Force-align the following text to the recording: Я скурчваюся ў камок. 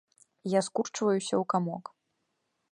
Я 0.57 0.61
скурчваюся 0.69 1.23
ў 1.23 1.43
камок. 1.55 1.85